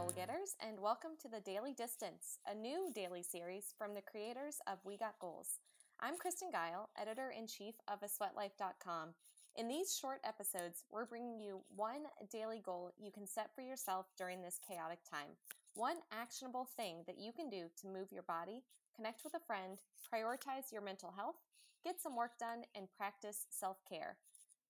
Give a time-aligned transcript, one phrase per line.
[0.00, 4.56] goal getters, and welcome to the Daily Distance, a new daily series from the creators
[4.66, 5.58] of We Got Goals.
[6.00, 9.10] I'm Kristen Geil, editor in chief of asweatlife.com.
[9.56, 14.06] In these short episodes, we're bringing you one daily goal you can set for yourself
[14.16, 15.36] during this chaotic time.
[15.74, 18.62] One actionable thing that you can do to move your body,
[18.96, 21.36] connect with a friend, prioritize your mental health,
[21.84, 24.16] get some work done, and practice self care.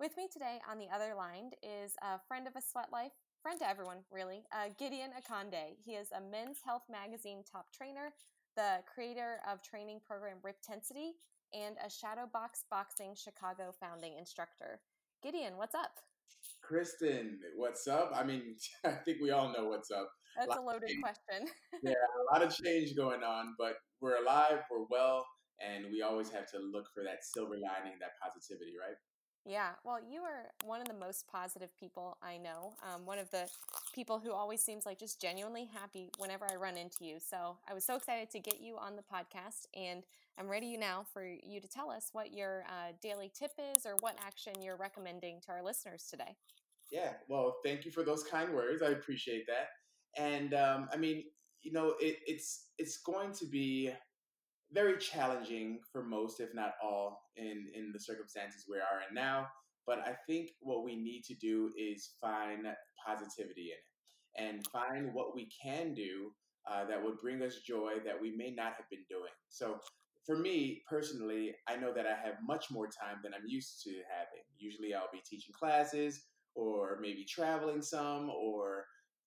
[0.00, 3.12] With me today on the other line is a friend of a sweat life,
[3.48, 5.72] friend to everyone, really, uh, Gideon Akande.
[5.82, 8.12] He is a Men's Health Magazine top trainer,
[8.56, 11.12] the creator of training program Riptensity,
[11.54, 14.80] and a Shadowbox Boxing Chicago founding instructor.
[15.22, 15.92] Gideon, what's up?
[16.60, 18.12] Kristen, what's up?
[18.14, 20.10] I mean, I think we all know what's up.
[20.36, 21.48] That's a, a loaded question.
[21.82, 25.24] yeah, a lot of change going on, but we're alive, we're well,
[25.66, 28.96] and we always have to look for that silver lining, that positivity, right?
[29.48, 32.74] Yeah, well, you are one of the most positive people I know.
[32.82, 33.48] Um, one of the
[33.94, 37.16] people who always seems like just genuinely happy whenever I run into you.
[37.18, 40.02] So I was so excited to get you on the podcast, and
[40.38, 43.96] I'm ready now for you to tell us what your uh, daily tip is or
[44.00, 46.36] what action you're recommending to our listeners today.
[46.92, 48.82] Yeah, well, thank you for those kind words.
[48.82, 50.22] I appreciate that.
[50.22, 51.24] And um, I mean,
[51.62, 53.92] you know, it, it's it's going to be
[54.72, 59.46] very challenging for most, if not all, in in the circumstances we are in now.
[59.86, 62.66] But I think what we need to do is find
[63.06, 63.88] positivity in it
[64.36, 66.32] and find what we can do
[66.70, 69.32] uh, that would bring us joy that we may not have been doing.
[69.48, 69.80] So
[70.26, 73.90] for me personally, I know that I have much more time than I'm used to
[73.90, 74.44] having.
[74.58, 76.20] Usually I'll be teaching classes
[76.54, 78.84] or maybe traveling some or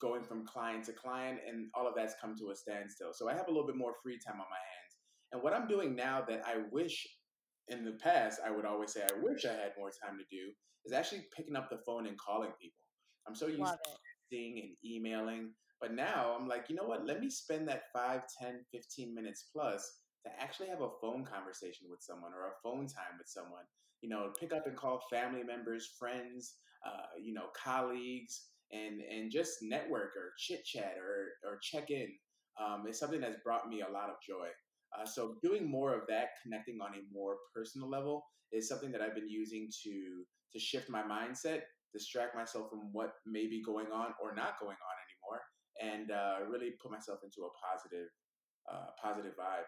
[0.00, 3.12] going from client to client, and all of that's come to a standstill.
[3.12, 4.93] So I have a little bit more free time on my hands.
[5.34, 7.08] And what I'm doing now that I wish
[7.66, 10.52] in the past I would always say I wish I had more time to do
[10.86, 12.78] is actually picking up the phone and calling people.
[13.26, 15.50] I'm so used Love to texting and emailing,
[15.80, 17.04] but now I'm like, you know what?
[17.04, 19.82] Let me spend that 5, 10, 15 minutes plus
[20.24, 23.64] to actually have a phone conversation with someone or a phone time with someone.
[24.02, 29.32] You know, pick up and call family members, friends, uh, you know, colleagues, and and
[29.32, 32.08] just network or chit chat or or check in.
[32.62, 34.48] Um, it's something that's brought me a lot of joy.
[34.98, 39.00] Uh, so doing more of that, connecting on a more personal level, is something that
[39.00, 41.62] I've been using to to shift my mindset,
[41.92, 45.40] distract myself from what may be going on or not going on anymore,
[45.82, 48.08] and uh, really put myself into a positive
[48.70, 49.66] uh, positive vibe.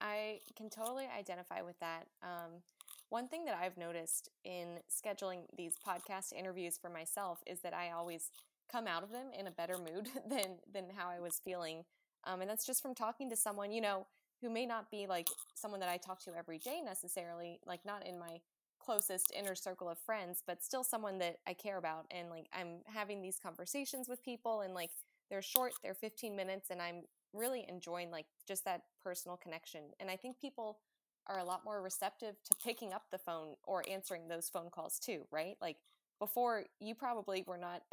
[0.00, 2.06] I can totally identify with that.
[2.22, 2.62] Um,
[3.08, 7.90] one thing that I've noticed in scheduling these podcast interviews for myself is that I
[7.90, 8.30] always
[8.70, 11.84] come out of them in a better mood than than how I was feeling.
[12.24, 14.06] Um, and that's just from talking to someone, you know,
[14.40, 18.06] who may not be like someone that I talk to every day necessarily, like not
[18.06, 18.40] in my
[18.80, 22.06] closest inner circle of friends, but still someone that I care about.
[22.10, 24.90] And like I'm having these conversations with people and like
[25.30, 27.02] they're short, they're 15 minutes, and I'm
[27.34, 29.82] really enjoying like just that personal connection.
[30.00, 30.78] And I think people
[31.26, 34.98] are a lot more receptive to picking up the phone or answering those phone calls
[34.98, 35.56] too, right?
[35.60, 35.76] Like
[36.18, 37.82] before, you probably were not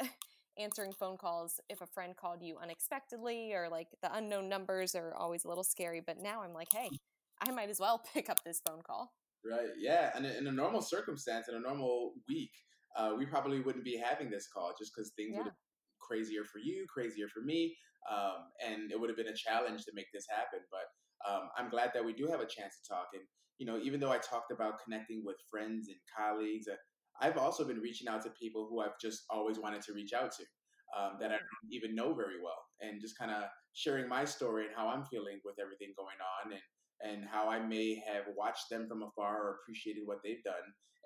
[0.58, 5.14] answering phone calls if a friend called you unexpectedly or like the unknown numbers are
[5.14, 6.02] always a little scary.
[6.04, 6.90] But now I'm like, hey,
[7.40, 9.12] I might as well pick up this phone call.
[9.44, 9.70] Right.
[9.78, 10.10] Yeah.
[10.14, 12.50] And in a normal circumstance, in a normal week,
[12.96, 15.38] uh, we probably wouldn't be having this call just because things yeah.
[15.38, 15.54] would have
[16.00, 17.76] crazier for you, crazier for me,
[18.10, 20.60] um, and it would have been a challenge to make this happen.
[20.70, 23.08] But um, I'm glad that we do have a chance to talk.
[23.14, 23.22] And
[23.58, 26.76] you know, even though I talked about connecting with friends and colleagues, uh,
[27.20, 30.32] I've also been reaching out to people who I've just always wanted to reach out
[30.32, 30.44] to
[30.96, 34.66] um, that I don't even know very well, and just kind of sharing my story
[34.66, 36.62] and how I'm feeling with everything going on, and
[37.02, 40.54] and how I may have watched them from afar or appreciated what they've done,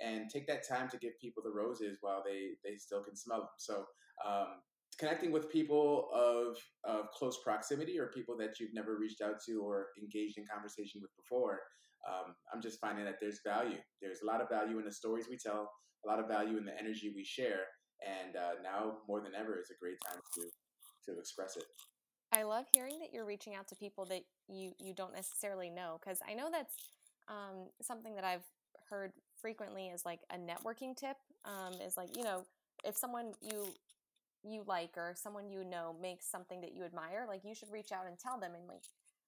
[0.04, 3.40] and take that time to give people the roses while they they still can smell
[3.40, 3.48] them.
[3.58, 3.84] So.
[4.26, 4.60] Um,
[4.98, 9.62] connecting with people of, of close proximity or people that you've never reached out to
[9.62, 11.60] or engaged in conversation with before
[12.06, 15.26] um, i'm just finding that there's value there's a lot of value in the stories
[15.30, 15.70] we tell
[16.04, 17.66] a lot of value in the energy we share.
[18.00, 20.42] And uh, now more than ever is a great time to
[21.06, 21.64] to express it.
[22.32, 25.98] I love hearing that you're reaching out to people that you you don't necessarily know
[26.00, 26.74] because I know that's
[27.28, 28.44] um, something that I've
[28.88, 32.44] heard frequently is like a networking tip um, is like you know
[32.84, 33.72] if someone you
[34.42, 37.92] you like or someone you know makes something that you admire like you should reach
[37.92, 38.82] out and tell them and like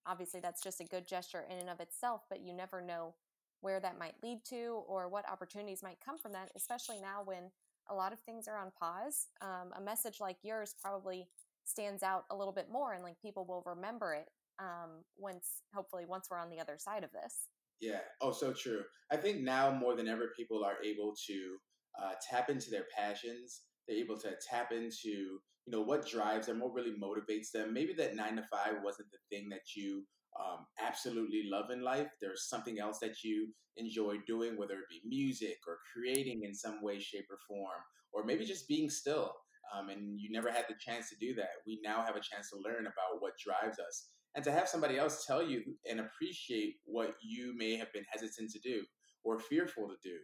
[0.07, 3.15] obviously that's just a good gesture in and of itself but you never know
[3.63, 7.51] where that might lead to or what opportunities might come from that, especially now when
[7.91, 9.29] a lot of things are on pause.
[9.41, 11.29] Um, a message like yours probably
[11.65, 14.29] stands out a little bit more and like people will remember it
[14.61, 17.49] um, once, hopefully, once we're on the other side of this.
[17.81, 18.01] Yeah.
[18.21, 18.83] Oh, so true.
[19.11, 21.57] I think now more than ever, people are able to
[22.01, 26.61] uh, tap into their passions they're able to tap into you know what drives them,
[26.61, 27.73] what really motivates them.
[27.73, 30.05] Maybe that nine to five wasn't the thing that you
[30.43, 32.09] um, absolutely love in life.
[32.21, 36.83] There's something else that you enjoy doing, whether it be music or creating in some
[36.83, 37.81] way, shape, or form,
[38.13, 39.33] or maybe just being still.
[39.75, 41.63] Um, and you never had the chance to do that.
[41.67, 44.99] We now have a chance to learn about what drives us and to have somebody
[44.99, 48.83] else tell you and appreciate what you may have been hesitant to do
[49.25, 50.17] or fearful to do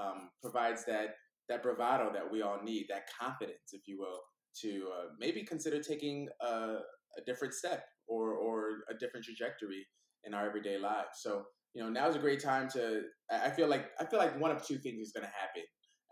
[0.00, 1.14] um, provides that
[1.48, 4.20] that bravado that we all need, that confidence, if you will,
[4.62, 9.86] to uh, maybe consider taking a, a, different step or or a different trajectory
[10.24, 11.20] in our everyday lives.
[11.20, 11.44] So
[11.74, 13.02] you know now is a great time to.
[13.30, 15.62] I feel like I feel like one of two things is going to happen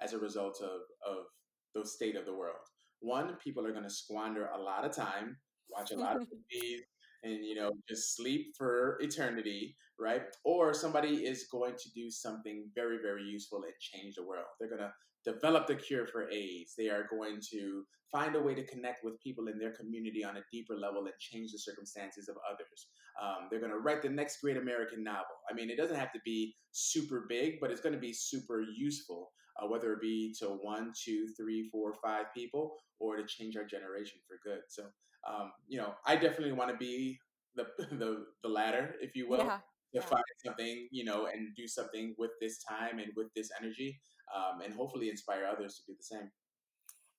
[0.00, 1.25] as a result of of
[1.75, 2.56] the state of the world.
[3.00, 5.37] One, people are going to squander a lot of time,
[5.69, 6.82] watch a lot of movies,
[7.25, 10.23] and you know just sleep for eternity right?
[10.44, 14.47] Or somebody is going to do something very very useful and change the world.
[14.59, 14.93] They're going to
[15.25, 16.75] develop the cure for aids.
[16.76, 20.37] They are going to find a way to connect with people in their community on
[20.37, 22.88] a deeper level and change the circumstances of others.
[23.21, 25.37] Um, they're going to write the next great american novel.
[25.50, 28.62] I mean it doesn't have to be super big but it's going to be super
[28.77, 29.31] useful
[29.61, 33.65] uh, whether it be to one two three four five people or to change our
[33.65, 34.85] generation for good so
[35.27, 37.19] um, you know, I definitely want to be
[37.55, 39.59] the the the latter, if you will, yeah.
[39.95, 44.01] to find something, you know, and do something with this time and with this energy,
[44.35, 46.31] um, and hopefully inspire others to do the same.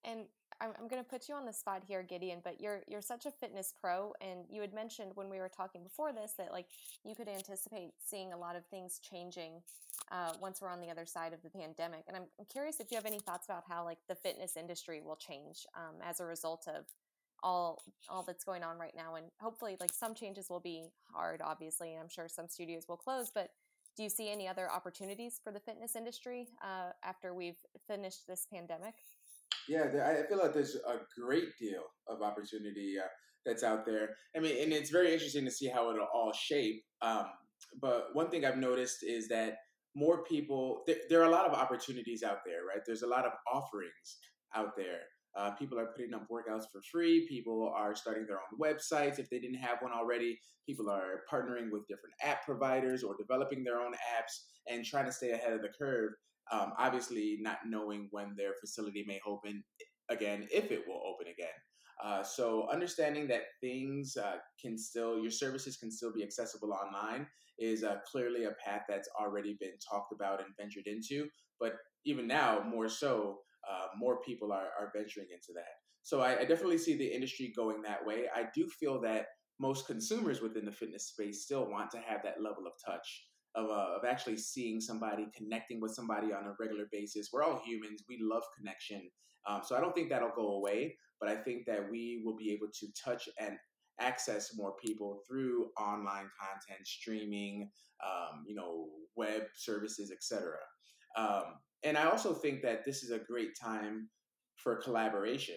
[0.04, 0.26] And
[0.62, 2.40] I'm, I'm going to put you on the spot here, Gideon.
[2.44, 5.84] But you're you're such a fitness pro, and you had mentioned when we were talking
[5.84, 6.68] before this that like
[7.04, 9.62] you could anticipate seeing a lot of things changing
[10.12, 12.04] uh, once we're on the other side of the pandemic.
[12.08, 15.02] And I'm, I'm curious if you have any thoughts about how like the fitness industry
[15.04, 16.86] will change um, as a result of
[17.44, 21.42] all all that's going on right now and hopefully like some changes will be hard
[21.44, 23.50] obviously and i'm sure some studios will close but
[23.96, 28.48] do you see any other opportunities for the fitness industry uh, after we've finished this
[28.52, 28.96] pandemic
[29.68, 33.08] yeah i feel like there's a great deal of opportunity uh,
[33.46, 36.84] that's out there i mean and it's very interesting to see how it'll all shape
[37.02, 37.26] um,
[37.82, 39.58] but one thing i've noticed is that
[39.96, 43.26] more people there, there are a lot of opportunities out there right there's a lot
[43.26, 44.18] of offerings
[44.56, 45.02] out there
[45.36, 47.28] uh, people are putting up workouts for free.
[47.28, 50.40] People are starting their own websites if they didn't have one already.
[50.66, 55.12] People are partnering with different app providers or developing their own apps and trying to
[55.12, 56.12] stay ahead of the curve.
[56.52, 59.64] Um, obviously, not knowing when their facility may open
[60.10, 61.48] again, if it will open again.
[62.04, 67.26] Uh, so, understanding that things uh, can still, your services can still be accessible online
[67.58, 71.28] is uh, clearly a path that's already been talked about and ventured into.
[71.60, 71.74] But
[72.06, 73.40] even now, more so,
[73.70, 75.74] uh, more people are, are venturing into that.
[76.04, 78.26] So I, I definitely see the industry going that way.
[78.36, 79.28] I do feel that
[79.60, 83.26] most consumers within the fitness space still want to have that level of touch
[83.56, 87.30] of, uh, of actually seeing somebody connecting with somebody on a regular basis.
[87.32, 88.04] We're all humans.
[88.08, 89.10] We love connection.
[89.48, 92.52] Um, so i don't think that'll go away but i think that we will be
[92.52, 93.58] able to touch and
[94.00, 97.70] access more people through online content streaming
[98.04, 100.56] um, you know web services etc
[101.16, 101.44] um,
[101.84, 104.10] and I also think that this is a great time
[104.58, 105.56] for collaboration.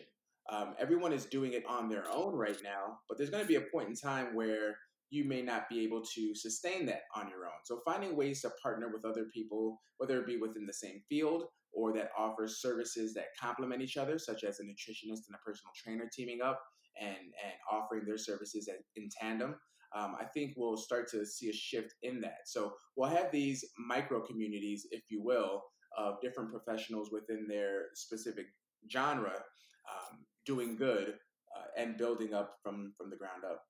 [0.51, 3.57] Um, everyone is doing it on their own right now, but there's going to be
[3.57, 4.77] a point in time where
[5.11, 7.61] you may not be able to sustain that on your own.
[7.65, 11.45] So finding ways to partner with other people, whether it be within the same field
[11.73, 15.73] or that offers services that complement each other, such as a nutritionist and a personal
[15.77, 16.61] trainer teaming up
[17.01, 19.55] and and offering their services in tandem.
[19.97, 22.41] Um, I think we'll start to see a shift in that.
[22.47, 25.63] So we'll have these micro communities, if you will,
[25.97, 28.47] of different professionals within their specific
[28.93, 31.15] genre um, doing good
[31.57, 33.63] uh, and building up from from the ground up.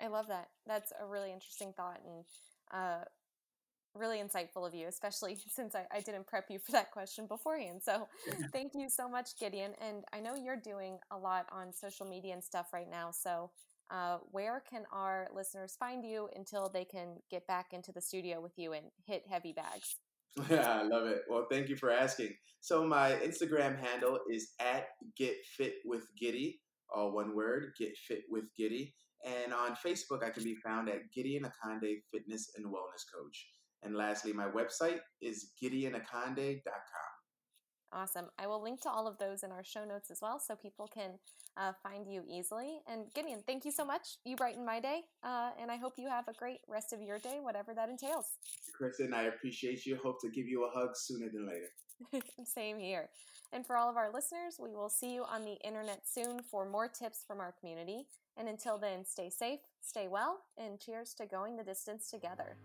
[0.00, 0.48] I love that.
[0.66, 2.24] That's a really interesting thought and
[2.72, 3.04] uh,
[3.94, 7.80] really insightful of you, especially since I, I, didn't prep you for that question beforehand.
[7.82, 8.08] So
[8.52, 9.72] thank you so much, Gideon.
[9.80, 13.10] And I know you're doing a lot on social media and stuff right now.
[13.10, 13.50] So
[13.90, 18.40] uh, where can our listeners find you until they can get back into the studio
[18.40, 19.96] with you and hit heavy bags?
[20.50, 21.22] Yeah, I love it.
[21.28, 22.34] Well, thank you for asking.
[22.60, 26.60] So my Instagram handle is at Get Fit with Giddy,
[26.94, 28.94] all one word, Get Fit with Giddy.
[29.26, 33.48] And on Facebook, I can be found at Gideon Akande Fitness and Wellness Coach.
[33.82, 36.62] And lastly, my website is gideonakande.com.
[37.92, 38.26] Awesome.
[38.38, 40.88] I will link to all of those in our show notes as well so people
[40.92, 41.12] can
[41.56, 42.78] uh, find you easily.
[42.86, 44.18] And Gideon, thank you so much.
[44.24, 45.02] You brighten my day.
[45.24, 48.26] Uh, and I hope you have a great rest of your day, whatever that entails.
[48.76, 49.98] Kristen, I appreciate you.
[50.02, 51.68] Hope to give you a hug sooner than later.
[52.44, 53.08] Same here.
[53.52, 56.64] And for all of our listeners, we will see you on the internet soon for
[56.64, 58.06] more tips from our community.
[58.36, 62.56] And until then, stay safe, stay well, and cheers to going the distance together.